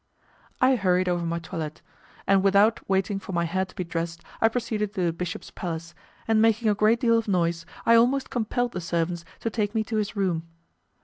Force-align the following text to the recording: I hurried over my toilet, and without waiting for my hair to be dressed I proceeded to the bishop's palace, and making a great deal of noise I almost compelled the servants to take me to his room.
I 0.59 0.77
hurried 0.77 1.07
over 1.07 1.23
my 1.23 1.37
toilet, 1.37 1.83
and 2.25 2.41
without 2.43 2.79
waiting 2.89 3.19
for 3.19 3.33
my 3.33 3.43
hair 3.45 3.65
to 3.65 3.75
be 3.75 3.83
dressed 3.83 4.23
I 4.41 4.47
proceeded 4.49 4.95
to 4.95 5.03
the 5.05 5.13
bishop's 5.13 5.51
palace, 5.51 5.93
and 6.27 6.41
making 6.41 6.69
a 6.69 6.73
great 6.73 6.99
deal 6.99 7.19
of 7.19 7.27
noise 7.27 7.67
I 7.85 7.93
almost 7.93 8.31
compelled 8.31 8.71
the 8.71 8.81
servants 8.81 9.25
to 9.41 9.51
take 9.51 9.75
me 9.75 9.83
to 9.83 9.97
his 9.97 10.15
room. 10.15 10.47